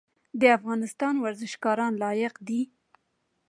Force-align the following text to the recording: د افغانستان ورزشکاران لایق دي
د 0.39 0.43
افغانستان 0.57 1.13
ورزشکاران 1.25 1.93
لایق 2.03 2.33
دي 2.47 2.61